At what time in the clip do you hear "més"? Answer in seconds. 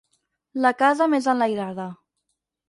1.15-1.29